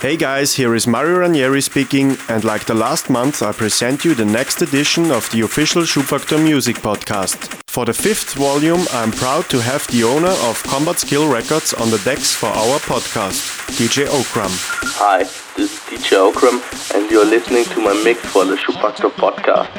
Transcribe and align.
Hey 0.00 0.16
guys, 0.16 0.54
here 0.54 0.74
is 0.74 0.86
Mario 0.86 1.18
Ranieri 1.18 1.60
speaking, 1.60 2.16
and 2.30 2.42
like 2.42 2.64
the 2.64 2.72
last 2.72 3.10
month, 3.10 3.42
I 3.42 3.52
present 3.52 4.02
you 4.02 4.14
the 4.14 4.24
next 4.24 4.62
edition 4.62 5.10
of 5.10 5.30
the 5.30 5.42
official 5.42 5.82
Schubfaktor 5.82 6.42
Music 6.42 6.76
Podcast. 6.76 7.60
For 7.70 7.84
the 7.84 7.94
fifth 7.94 8.34
volume, 8.34 8.84
I'm 8.92 9.12
proud 9.12 9.48
to 9.50 9.60
have 9.60 9.86
the 9.86 10.02
owner 10.02 10.34
of 10.50 10.60
Combat 10.64 10.98
Skill 10.98 11.32
Records 11.32 11.72
on 11.72 11.88
the 11.90 11.98
decks 11.98 12.34
for 12.34 12.46
our 12.46 12.80
podcast, 12.80 13.70
DJ 13.78 14.06
Ocram. 14.06 14.50
Hi, 14.98 15.22
this 15.56 15.72
is 15.72 15.78
DJ 15.86 16.32
Ocram, 16.32 16.58
and 16.92 17.08
you're 17.08 17.24
listening 17.24 17.64
to 17.66 17.80
my 17.80 17.94
mix 18.02 18.26
for 18.26 18.44
the 18.44 18.56
Schubfaktor 18.56 19.10
Podcast. 19.10 19.70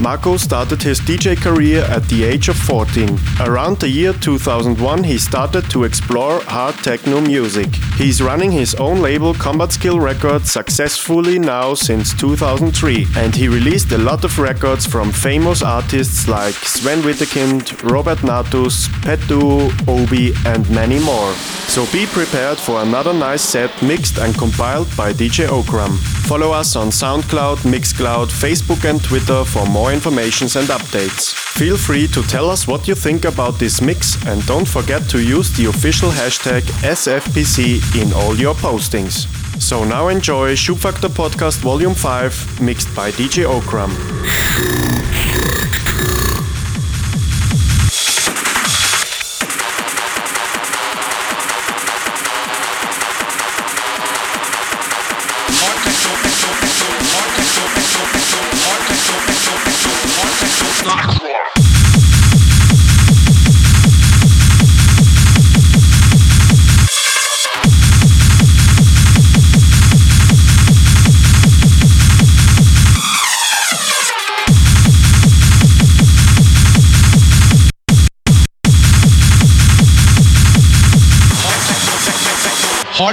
Marco 0.00 0.36
started 0.36 0.82
his 0.82 0.98
DJ 1.00 1.36
career 1.40 1.82
at 1.82 2.02
the 2.08 2.24
age 2.24 2.48
of 2.48 2.56
14. 2.56 3.16
Around 3.40 3.78
the 3.78 3.88
year 3.88 4.12
2001, 4.12 5.04
he 5.04 5.16
started 5.16 5.70
to 5.70 5.84
explore 5.84 6.40
hard 6.40 6.74
techno 6.78 7.20
music. 7.20 7.72
He's 7.96 8.20
running 8.20 8.50
his 8.50 8.74
own 8.74 9.00
label 9.00 9.32
Combat 9.32 9.70
Skill 9.70 10.00
Records 10.00 10.50
successfully 10.50 11.38
now 11.38 11.74
since 11.74 12.14
2003, 12.14 13.06
and 13.16 13.36
he 13.36 13.46
released 13.46 13.92
a 13.92 13.98
lot 13.98 14.24
of 14.24 14.40
records 14.40 14.86
from 14.86 15.12
famous 15.12 15.62
artists 15.62 16.26
like 16.26 16.54
Sven 16.54 17.02
Wittekind, 17.12 17.90
Robert 17.90 18.22
Natus, 18.24 18.88
Petu, 19.04 19.68
Obi, 19.86 20.32
and 20.46 20.68
many 20.70 20.98
more. 20.98 21.34
So 21.68 21.84
be 21.92 22.06
prepared 22.06 22.56
for 22.56 22.80
another 22.80 23.12
nice 23.12 23.42
set 23.42 23.70
mixed 23.82 24.16
and 24.16 24.34
compiled 24.38 24.88
by 24.96 25.12
DJ 25.12 25.46
Ocram. 25.46 25.98
Follow 26.26 26.52
us 26.52 26.74
on 26.74 26.88
SoundCloud, 26.88 27.58
Mixcloud, 27.70 28.28
Facebook, 28.28 28.88
and 28.88 29.04
Twitter 29.04 29.44
for 29.44 29.66
more 29.66 29.92
informations 29.92 30.56
and 30.56 30.68
updates. 30.68 31.34
Feel 31.34 31.76
free 31.76 32.06
to 32.08 32.22
tell 32.22 32.48
us 32.48 32.66
what 32.66 32.88
you 32.88 32.94
think 32.94 33.26
about 33.26 33.58
this 33.58 33.82
mix 33.82 34.16
and 34.26 34.44
don't 34.46 34.66
forget 34.66 35.02
to 35.10 35.22
use 35.22 35.52
the 35.52 35.66
official 35.66 36.08
hashtag 36.08 36.62
SFPC 36.80 37.82
in 38.00 38.10
all 38.14 38.34
your 38.36 38.54
postings. 38.54 39.26
So 39.60 39.84
now 39.84 40.08
enjoy 40.08 40.54
Schubfaktor 40.54 41.10
Podcast 41.10 41.58
Volume 41.58 41.94
5 41.94 42.62
mixed 42.62 42.94
by 42.96 43.10
DJ 43.10 43.44
Ocram. 43.44 43.92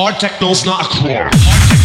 Hard 0.00 0.14
techno's 0.20 0.64
not 0.64 0.86
a 0.86 0.88
crime. 0.88 1.77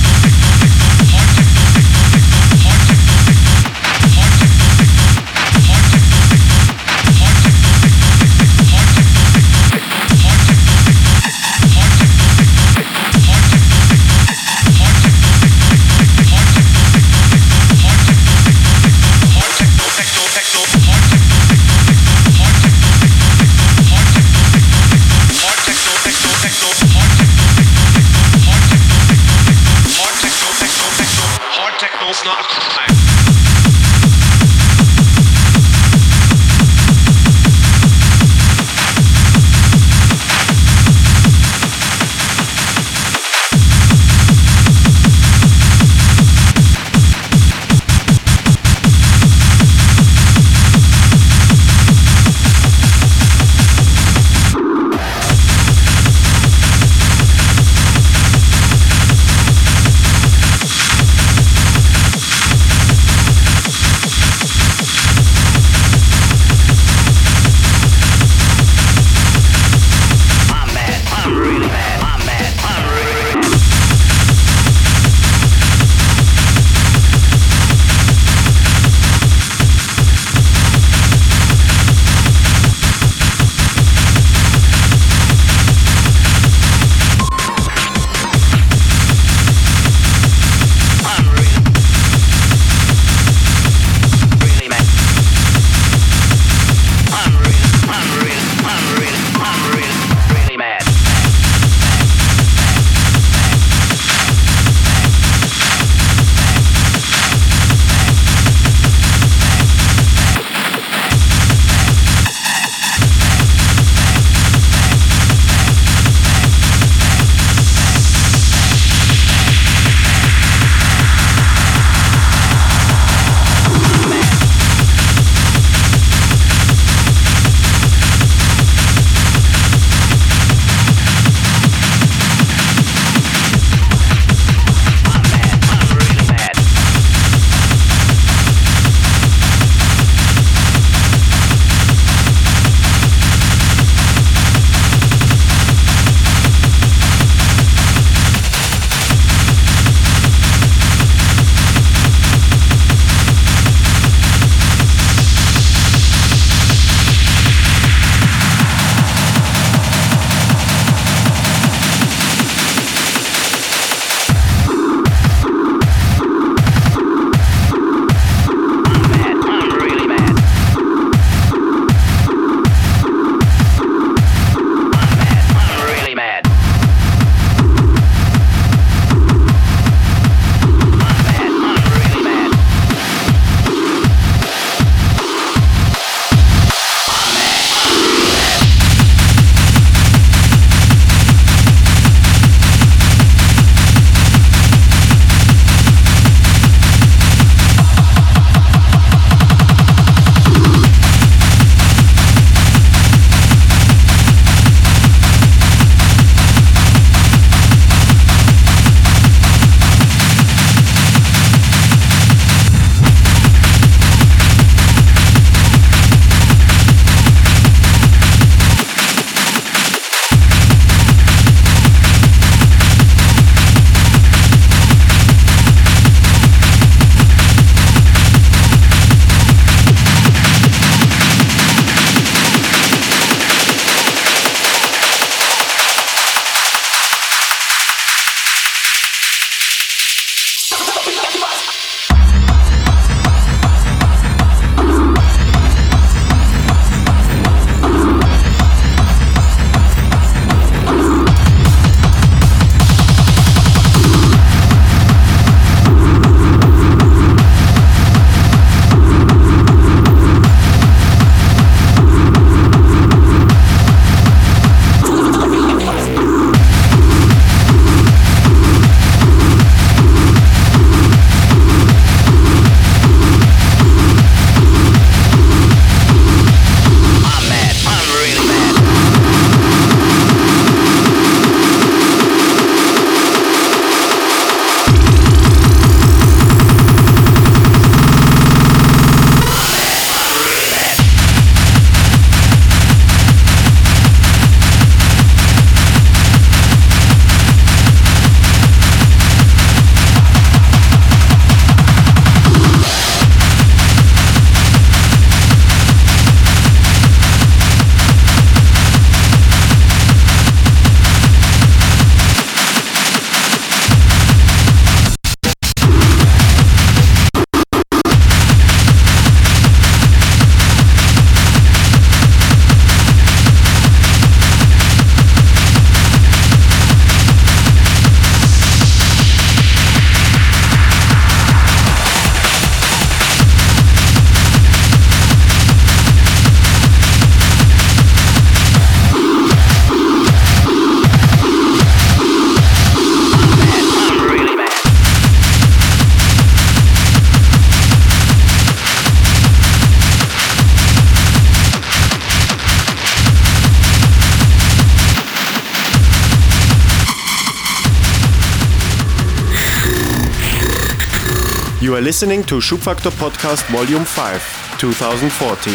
Listening 362.13 362.43
to 362.43 362.59
Schubfaktor 362.59 363.09
Podcast 363.09 363.65
Volume 363.71 364.05
5, 364.05 364.77
2014, 364.77 365.73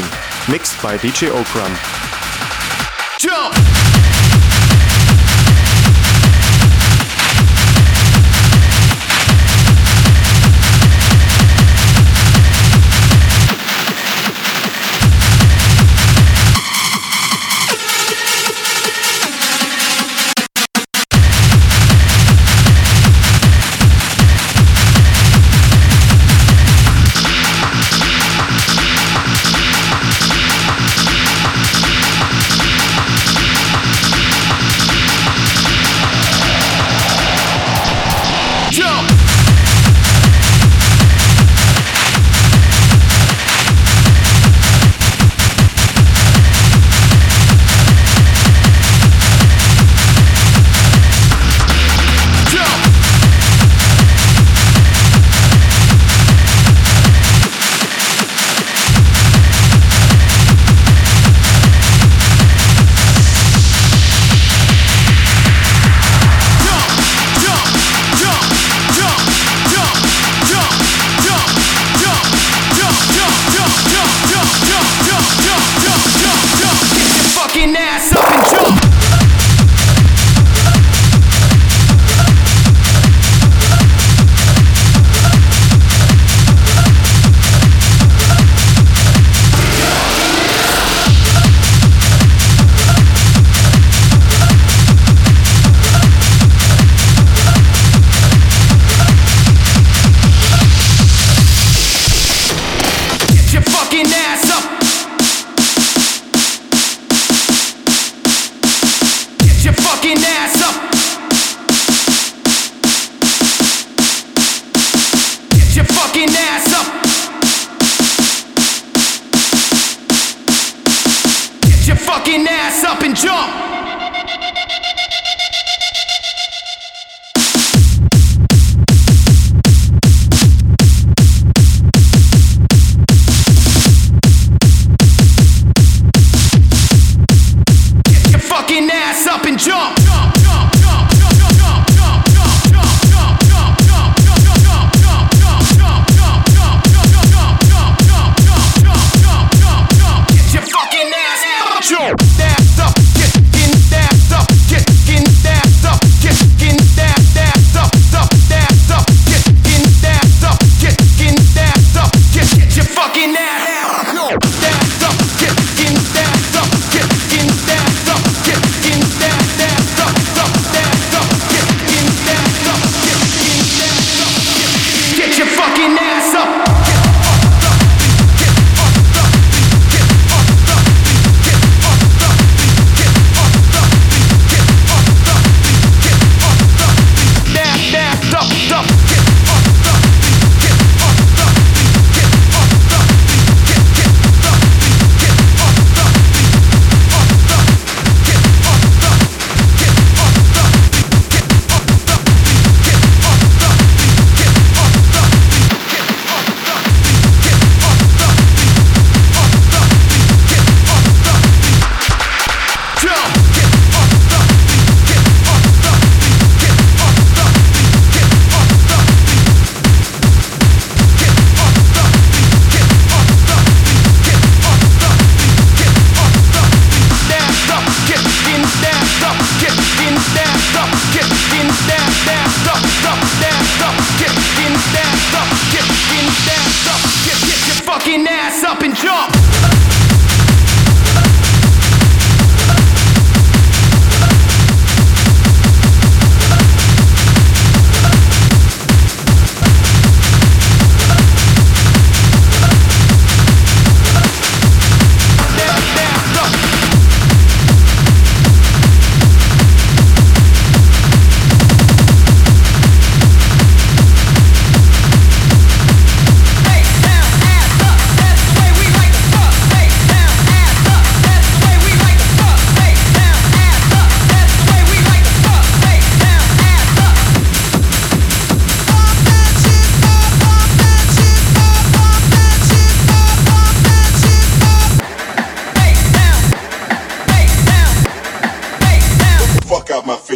mixed 0.49 0.81
by 0.81 0.97
DJ 0.97 1.33
Ocram. 1.33 1.98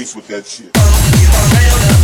That 0.04 0.44
shit. 0.44 2.01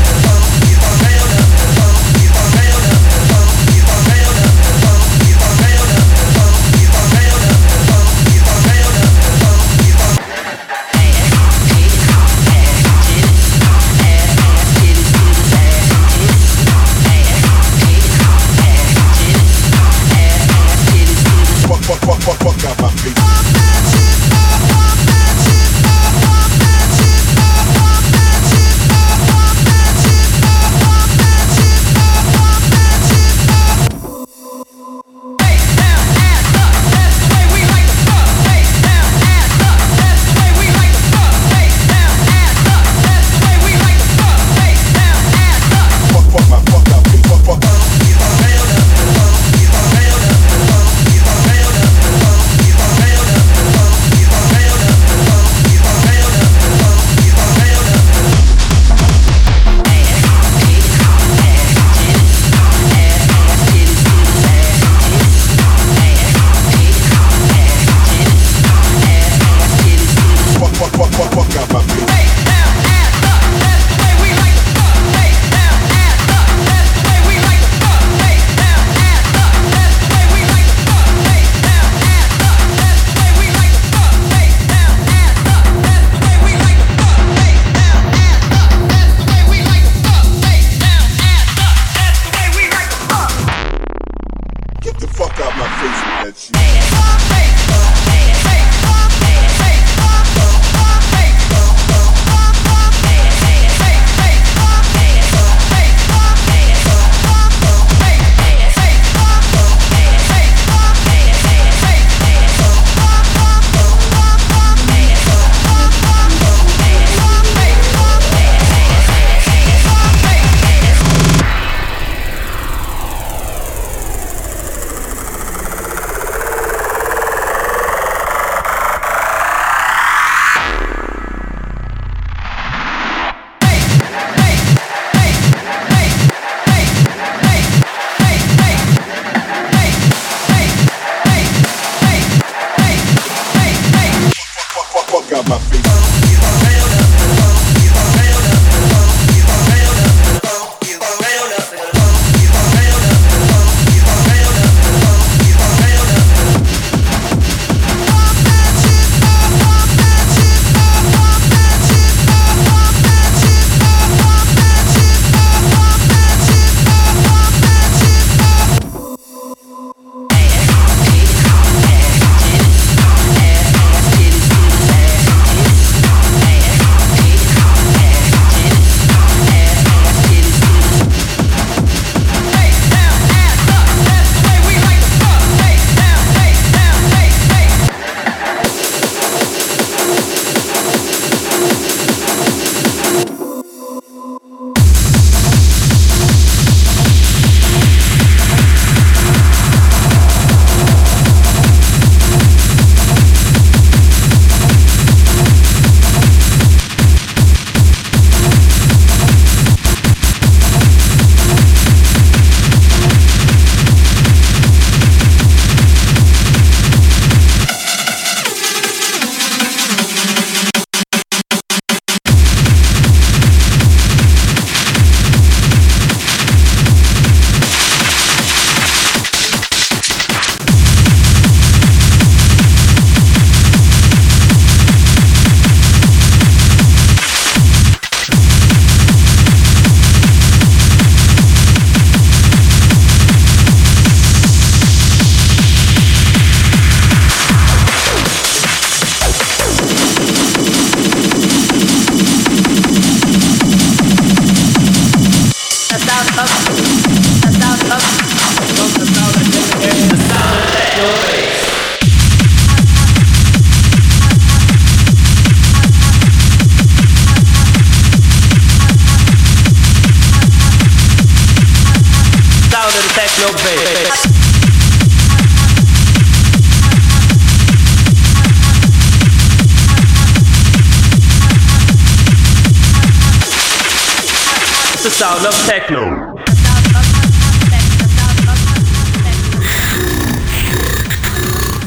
Techno. 285.78 286.34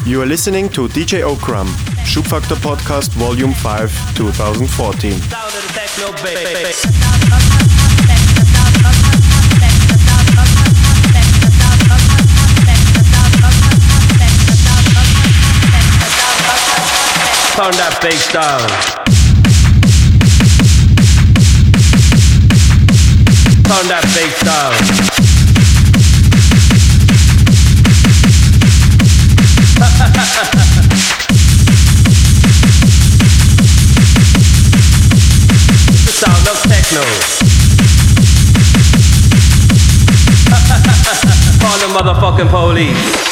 You 0.06 0.22
are 0.22 0.26
listening 0.26 0.70
to 0.70 0.88
DJ 0.88 1.20
Ocram, 1.22 1.66
Schubfaktor 2.06 2.56
Podcast 2.56 3.10
Volume 3.10 3.52
5, 3.52 4.14
2014. 4.14 5.12
Sound 5.12 5.44
of 5.44 5.52
the 5.52 5.72
techno 5.74 6.10
bass. 6.24 6.82
Turn 17.54 17.72
that 17.76 17.98
bass 18.00 18.32
down. 18.32 19.01
Turn 23.72 23.88
that 23.88 24.04
bass 24.12 24.36
down. 24.44 24.72
Call 41.58 41.78
the 41.78 41.86
motherfucking 41.96 42.50
police. 42.50 43.31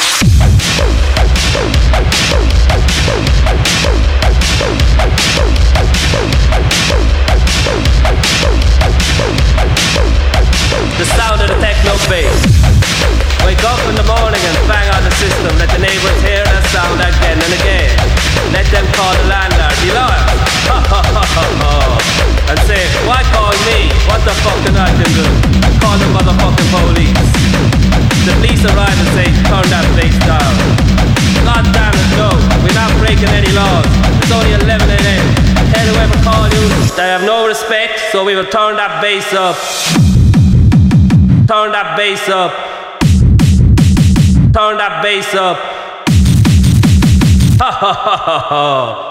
Will 38.41 38.49
turn 38.49 38.75
that 38.75 39.01
bass 39.01 39.33
up. 39.33 39.55
Turn 41.47 41.71
that 41.73 41.95
bass 41.97 42.29
up. 42.29 42.51
Turn 44.53 44.77
that 44.77 45.03
bass 45.03 45.35
up. 45.35 45.57
Ha 47.59 47.71
ha 47.71 47.93
ha 47.93 48.17
ha 48.17 48.39
ha. 48.49 49.07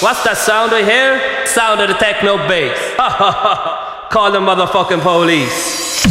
What's 0.00 0.22
that 0.24 0.36
sound 0.36 0.72
I 0.72 0.82
hear? 0.84 1.46
Sound 1.46 1.80
of 1.80 1.88
the 1.88 1.94
techno 1.94 2.36
bass. 2.48 2.78
Ha 2.96 3.08
ha 3.08 3.30
ha. 3.32 4.08
Call 4.10 4.30
the 4.30 4.38
motherfucking 4.38 5.00
police. 5.02 6.02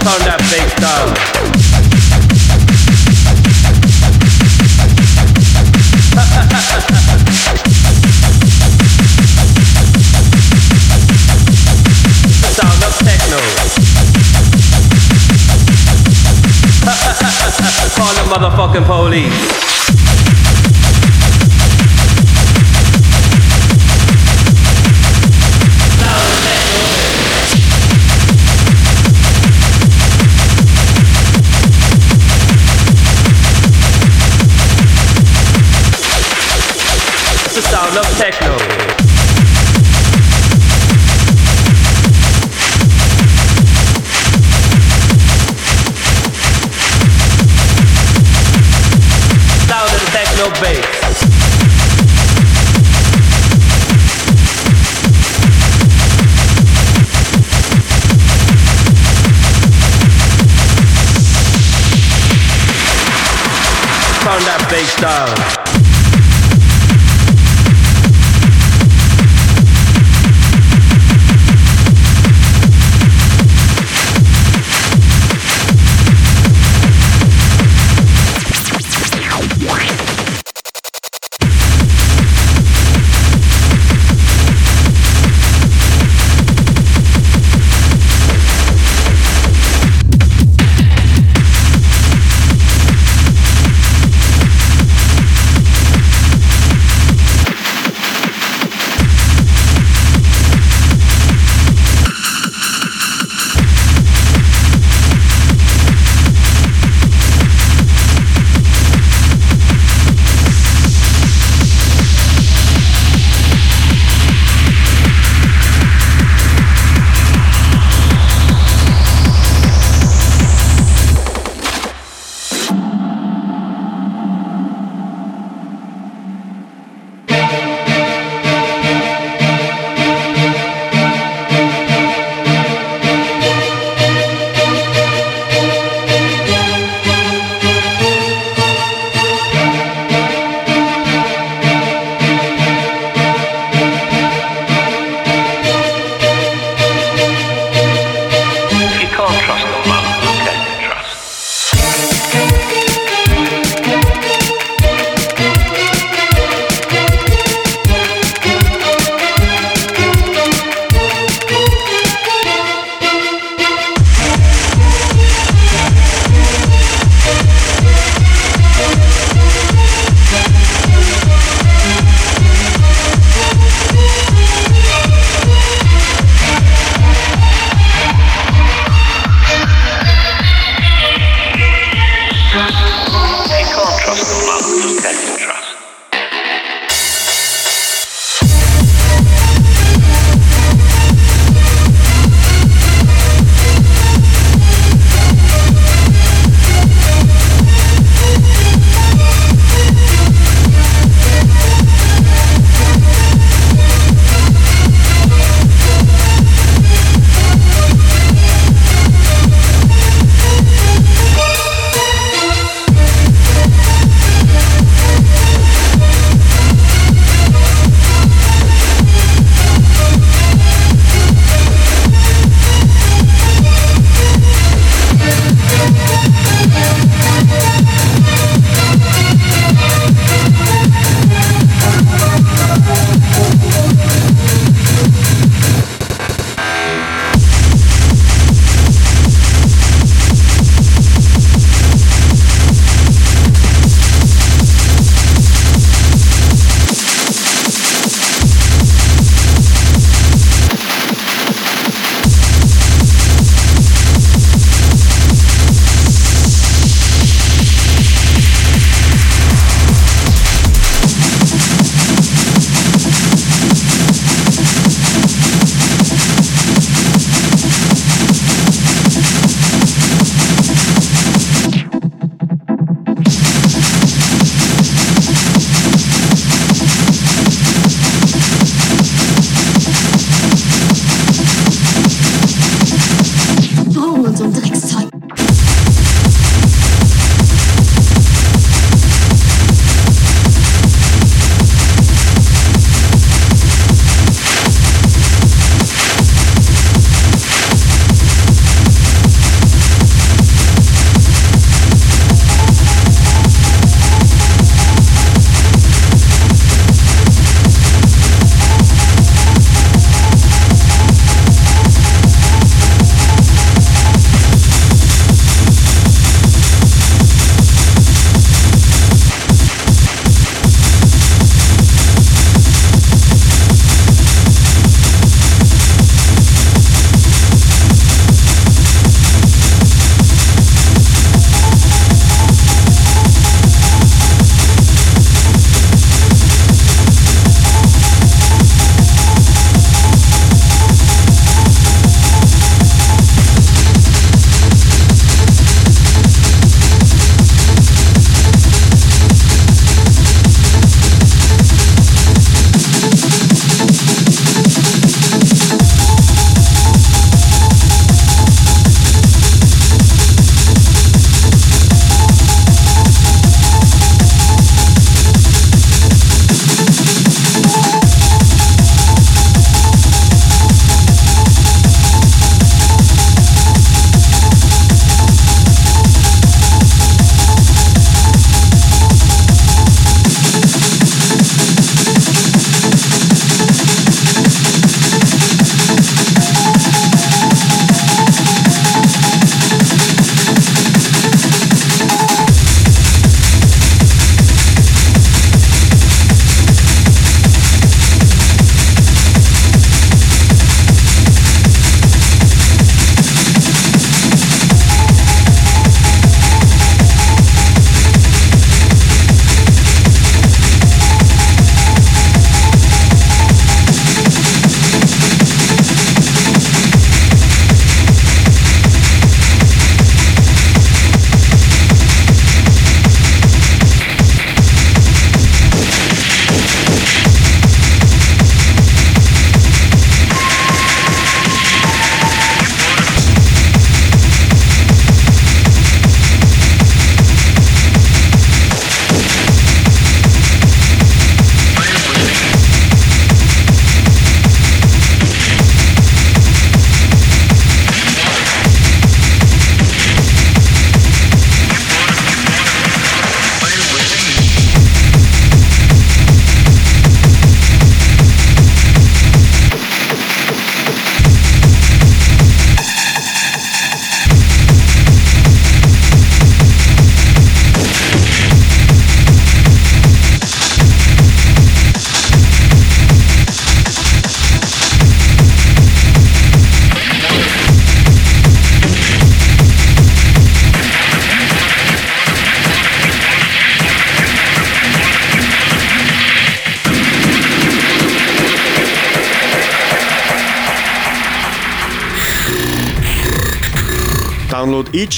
Turn 0.00 0.20
that 0.24 0.40
bass 0.50 0.74
down. 0.80 1.37
Motherfucking 18.48 18.86
police. 18.86 19.67
Turn 50.68 50.84
that 64.44 64.66
bass 64.68 64.94
down. 65.00 65.57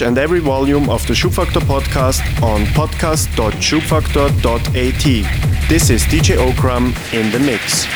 Each 0.00 0.06
and 0.06 0.16
every 0.16 0.40
volume 0.40 0.88
of 0.88 1.06
the 1.06 1.12
Schubfaktor 1.12 1.60
podcast 1.60 2.22
on 2.42 2.64
podcast.schubfaktor.at. 2.68 5.68
This 5.68 5.90
is 5.90 6.04
DJ 6.04 6.38
Ocram 6.38 6.94
in 7.12 7.30
the 7.30 7.38
mix. 7.38 7.86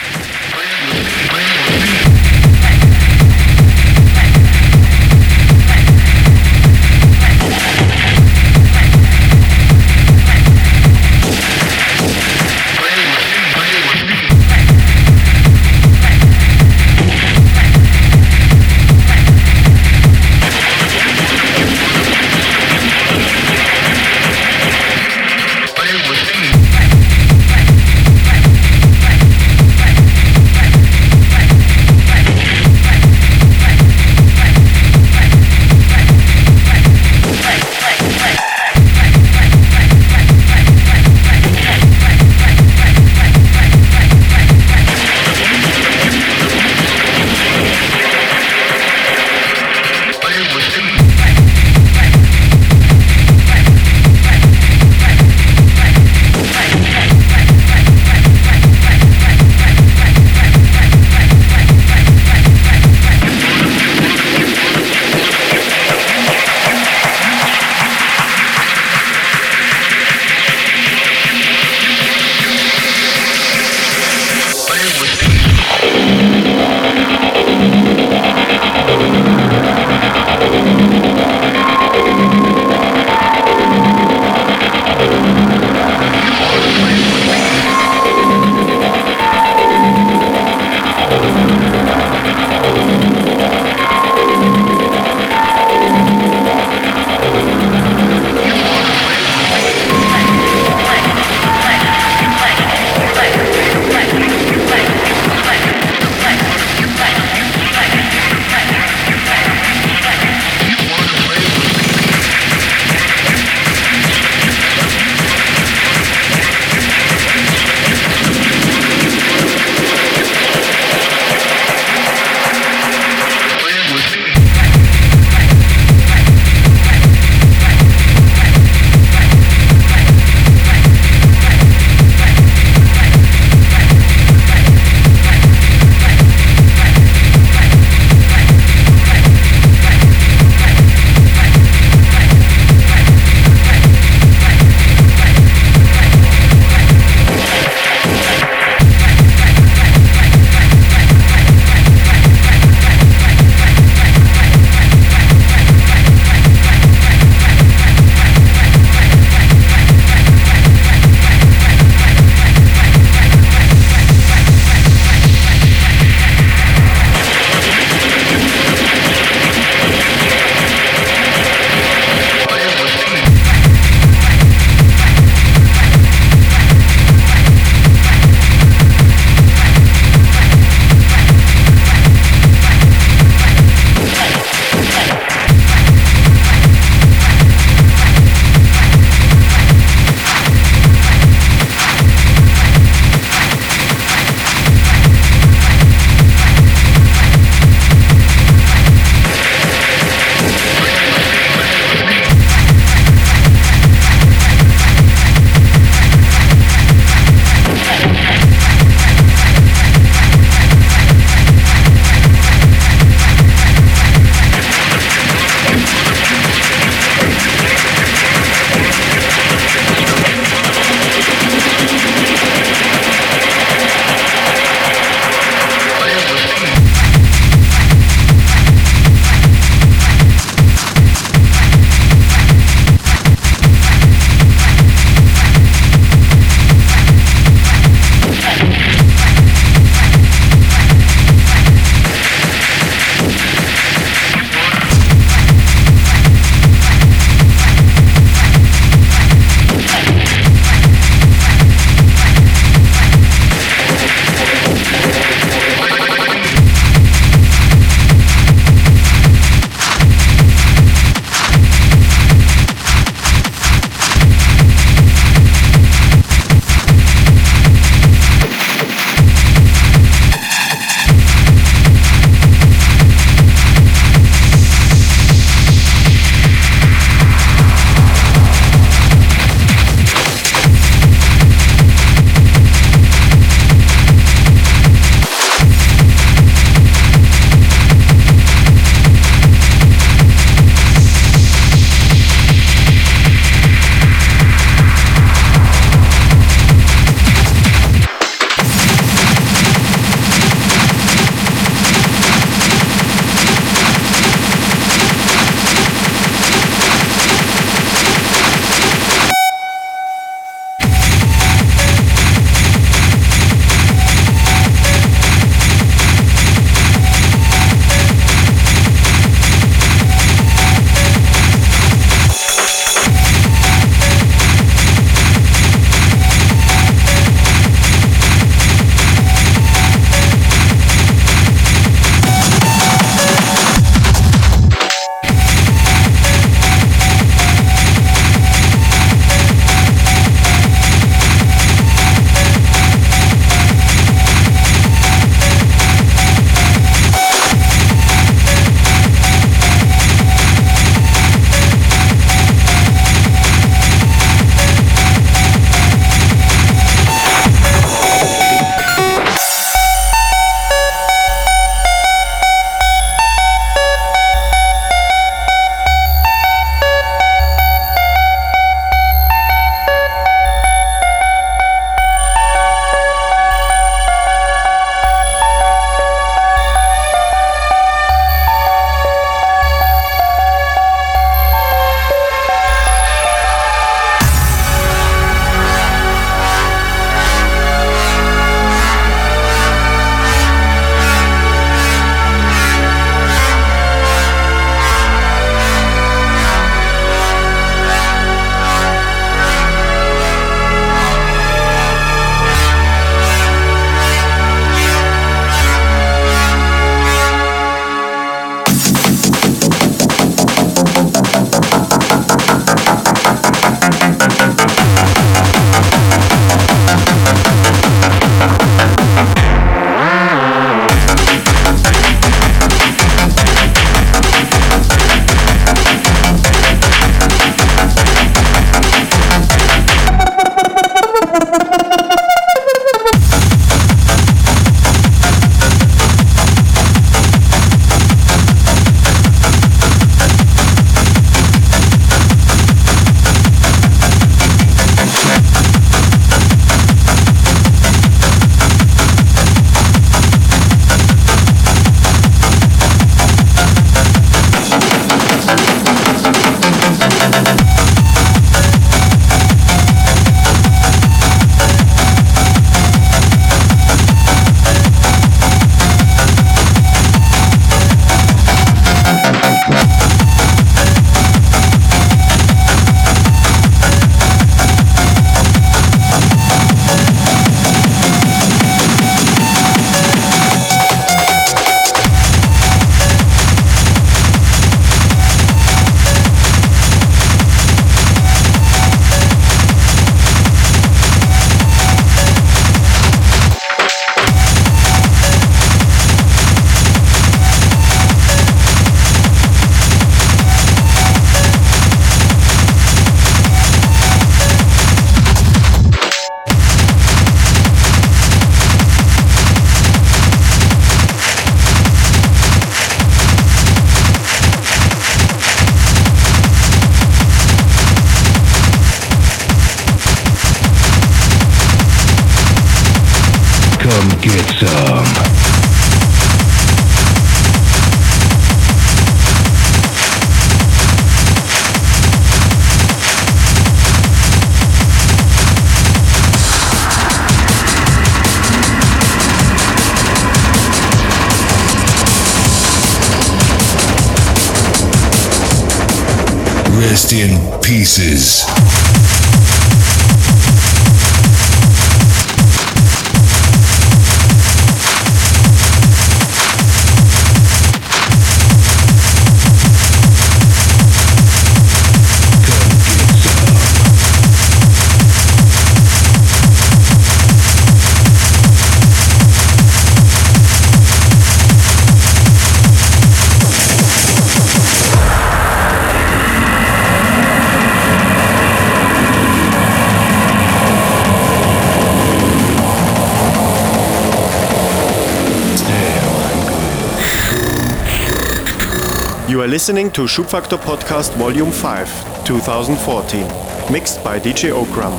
Are 589.44 589.46
listening 589.46 589.90
to 589.90 590.06
Schubfaktor 590.06 590.56
Podcast 590.56 591.12
Volume 591.16 591.52
5, 591.52 592.24
2014, 592.24 593.26
mixed 593.70 594.02
by 594.02 594.18
DJ 594.18 594.50
Ocram. 594.54 594.98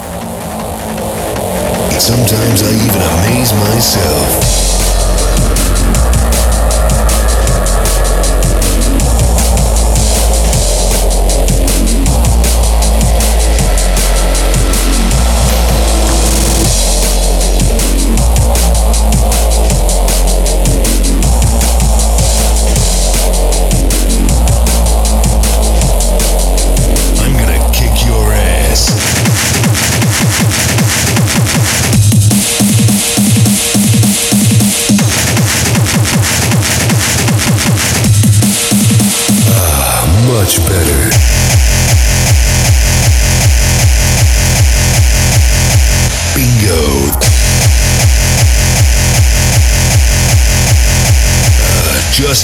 Sometimes 2.00 2.62
I 2.62 2.70
even 2.86 3.02
amaze 3.02 3.52
myself. 3.54 4.65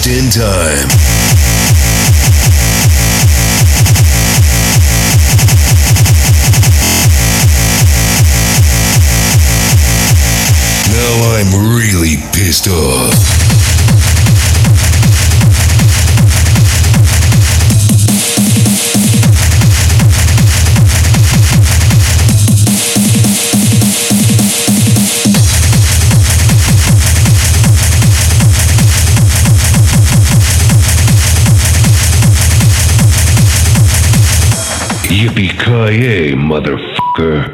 In 0.07 0.31
time. 0.31 1.30
Yippee-ki-yay, 35.21 36.33
motherfucker. 36.33 37.53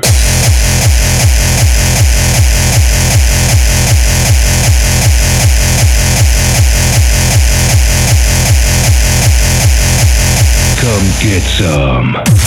Come 10.79 11.07
get 11.19 11.43
some. 11.43 12.46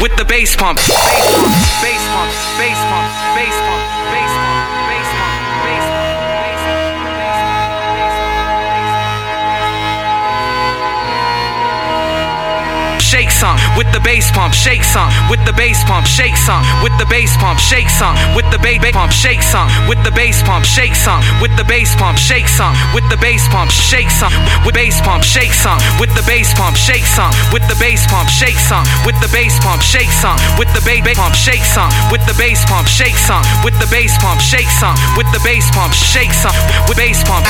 With 0.00 0.16
the 0.16 0.24
bass 0.26 0.56
pump. 0.56 0.99
With 13.80 13.90
the 13.96 14.00
bass 14.04 14.28
pump, 14.32 14.52
shake 14.52 14.84
some 14.84 15.08
with 15.32 15.40
the 15.48 15.54
bass 15.56 15.80
pump, 15.88 16.04
shake 16.04 16.36
some 16.36 16.60
with 16.84 16.92
the 17.00 17.06
bass 17.08 17.32
pump, 17.40 17.56
shake 17.58 17.88
some 17.88 18.12
with 18.36 18.44
the 18.52 18.58
bass 18.60 18.84
pump, 18.92 19.10
shake 19.10 19.40
some 19.40 19.72
with 19.88 19.96
the 20.04 20.12
bass 20.12 20.42
pump, 20.44 20.68
shake 20.68 20.92
some 20.92 21.24
with 21.40 21.48
the 21.56 21.64
bass 21.64 21.96
pump, 21.96 22.18
shake 22.18 22.44
some 22.44 22.76
with 22.92 23.08
the 23.08 23.16
bass 23.16 23.48
pump, 23.48 23.72
shake 23.72 24.12
some 24.12 24.28
with 24.68 24.76
bass 24.76 25.00
pump, 25.00 25.24
shake 25.24 25.56
some 25.56 25.80
with 25.96 26.12
the 26.12 26.20
bass 26.28 26.52
pump, 26.52 26.76
shake 26.76 27.08
some 27.08 27.32
with 27.56 27.64
the 27.72 27.76
bass 27.80 28.04
pump, 28.04 28.28
shake 28.28 28.60
some 28.60 28.84
with 29.08 29.16
the 29.24 29.32
bass 29.32 29.56
pump, 29.64 29.80
shake 29.80 30.12
some 30.12 30.36
with 30.60 30.68
the 30.76 30.84
bass 30.84 31.08
pump, 31.16 31.32
shake 31.32 31.64
some 31.64 31.88
with 32.12 32.20
the 32.28 32.36
bass 32.36 32.60
pump, 32.68 32.84
shake 32.84 33.16
some 33.16 33.40
with 33.64 33.72
the 33.80 33.88
bass 33.88 34.12
pump, 34.20 34.40
shake 34.44 34.68
some 34.76 34.92
with 35.16 35.24
the 35.32 35.40
bass 35.40 35.64
pump, 35.72 35.96
shake 35.96 36.36
some 36.36 36.52
with 36.84 37.00
bass 37.00 37.24
pump. 37.24 37.48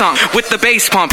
Some 0.00 0.16
with 0.34 0.48
the 0.48 0.56
bass 0.56 0.88
pump. 0.88 1.12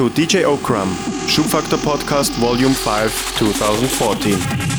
To 0.00 0.08
DJ 0.08 0.46
Ocram, 0.46 0.88
Schubfaktor 1.28 1.78
Podcast 1.78 2.32
Volume 2.40 2.72
5, 2.72 3.34
2014. 3.36 4.69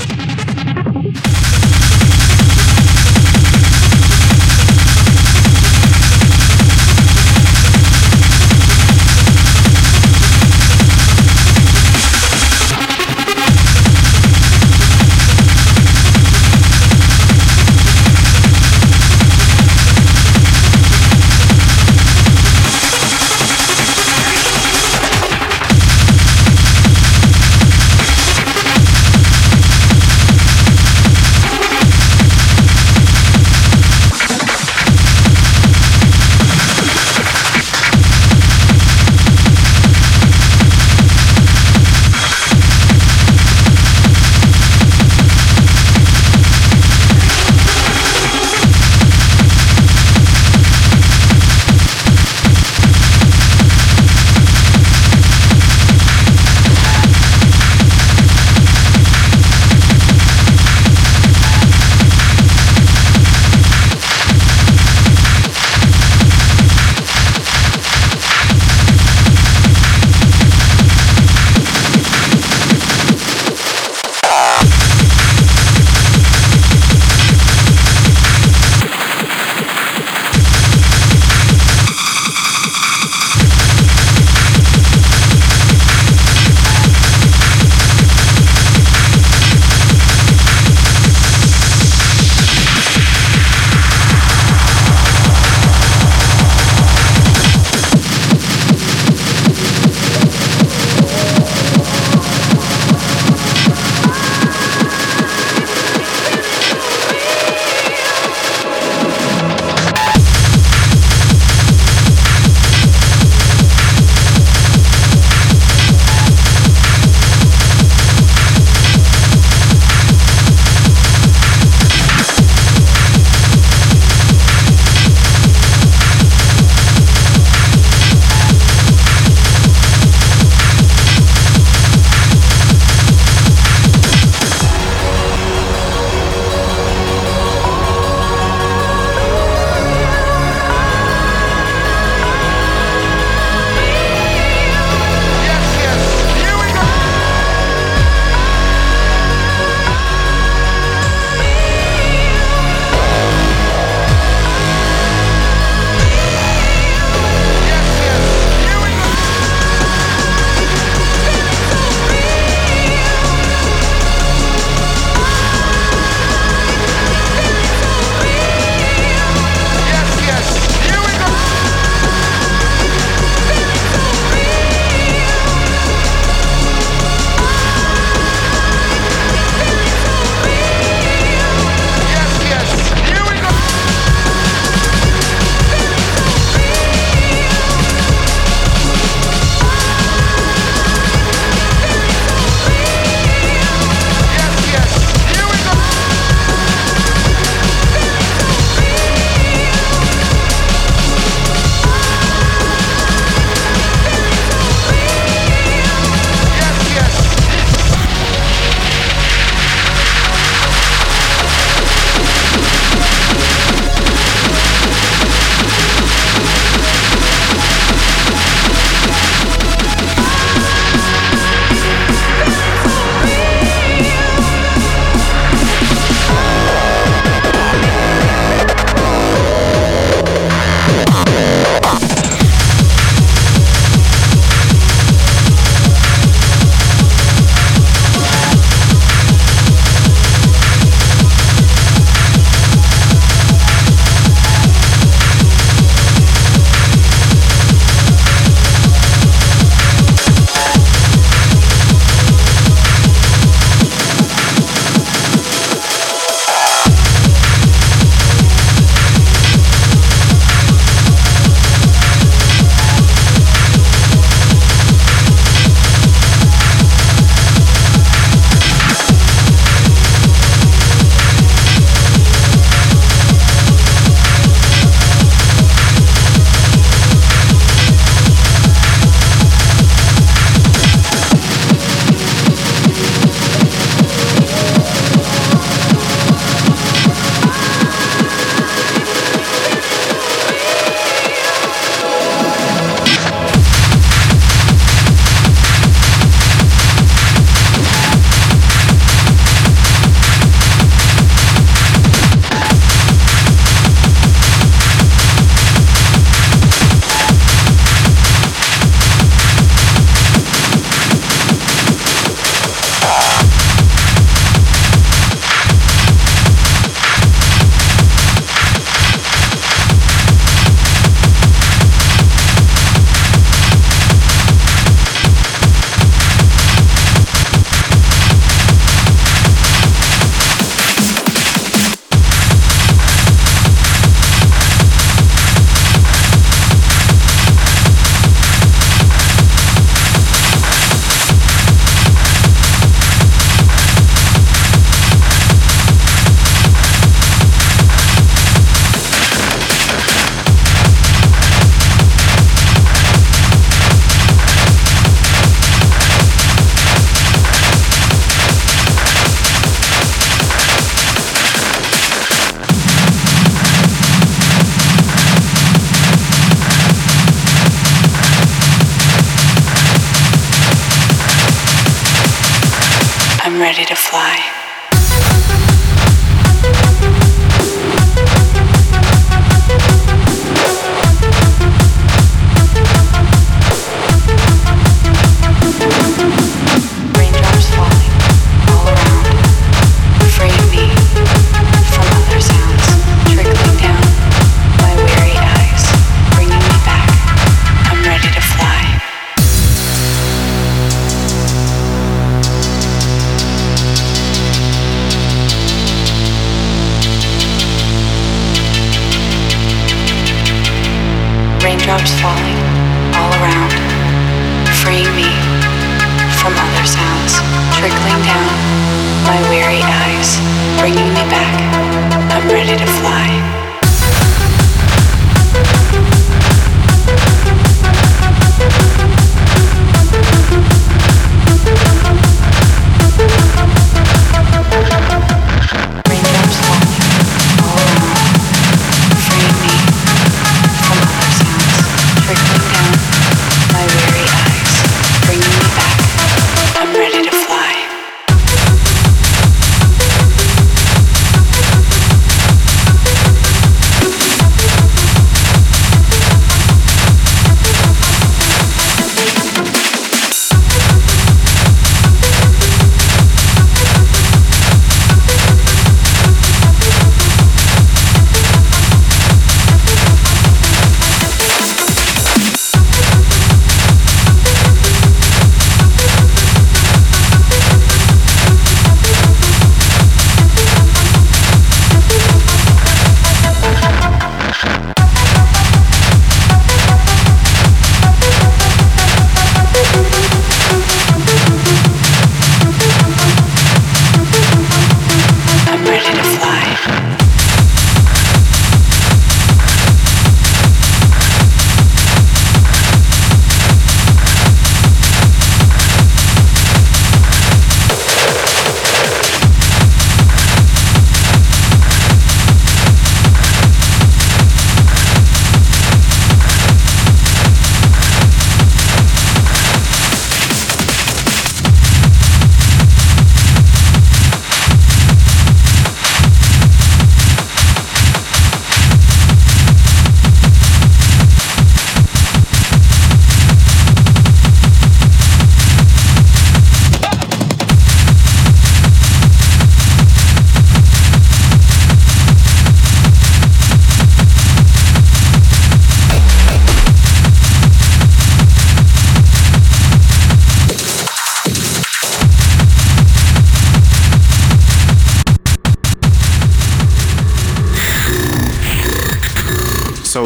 Ready 373.62 373.86
to 373.86 373.94
fly. 373.94 374.61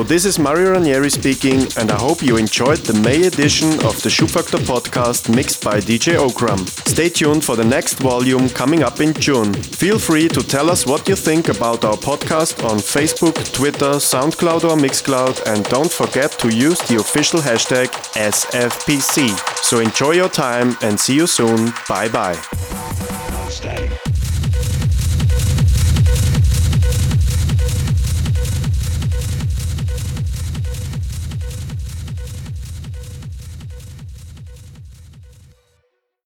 This 0.08 0.24
is 0.26 0.38
Mario 0.38 0.74
Ranieri 0.74 1.10
speaking, 1.10 1.68
and 1.78 1.90
I 1.90 1.96
hope 2.00 2.22
you 2.22 2.38
enjoyed 2.38 2.78
the 2.78 2.94
May 3.02 3.26
edition 3.26 3.70
of 3.86 4.00
the 4.04 4.10
Schubfaktor 4.10 4.60
podcast 4.60 5.34
mixed 5.34 5.64
by 5.64 5.80
DJ 5.80 6.16
Ocram. 6.16 6.60
Stay 6.88 7.10
tuned 7.10 7.44
for 7.44 7.56
the 7.56 7.64
next 7.64 7.96
volume 7.96 8.48
coming 8.50 8.84
up 8.84 9.00
in 9.00 9.16
June. 9.16 9.52
Feel 9.54 9.98
free 9.98 10.28
to 10.28 10.44
tell 10.44 10.70
us 10.70 10.86
what 10.86 11.10
you 11.10 11.16
think 11.16 11.50
about 11.50 11.84
our 11.84 11.98
podcast 11.98 12.64
on 12.64 12.78
Facebook, 12.78 13.52
Twitter, 13.52 13.98
SoundCloud 13.98 14.64
or 14.64 14.78
Mixcloud, 14.78 15.42
and 15.48 15.66
don't 15.70 15.92
forget 15.92 16.32
to 16.34 16.56
use 16.56 16.80
the 16.82 16.98
official 16.98 17.40
hashtag 17.40 17.88
SFPC. 18.14 19.30
So 19.64 19.80
enjoy 19.80 20.12
your 20.12 20.30
time 20.30 20.78
and 20.84 21.00
see 21.00 21.16
you 21.16 21.26
soon. 21.26 21.74
Bye 21.90 22.10
bye. 22.10 22.95